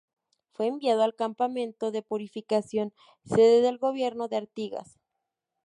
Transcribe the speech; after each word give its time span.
Fue 0.53 0.65
enviado 0.65 1.03
al 1.03 1.13
campamento 1.13 1.91
de 1.91 2.01
Purificación, 2.01 2.91
sede 3.23 3.61
del 3.61 3.77
gobierno 3.77 4.27
de 4.27 4.37
Artigas. 4.37 4.99